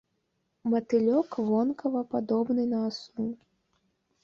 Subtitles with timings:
[0.71, 3.31] Матылёк вонкава падобны на асу.